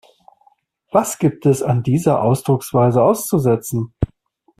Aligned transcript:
Was 0.91 1.19
gibt 1.19 1.45
es 1.45 1.61
an 1.61 1.83
dieser 1.83 2.23
Ausdrucksweise 2.23 3.03
auszusetzen? 3.03 3.93